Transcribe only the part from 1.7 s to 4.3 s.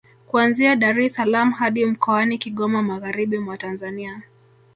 mkoani Kigoma magharibi mwa Tanzania